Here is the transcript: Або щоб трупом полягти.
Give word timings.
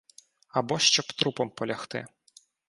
Або 0.49 0.79
щоб 0.79 1.05
трупом 1.05 1.49
полягти. 1.49 2.05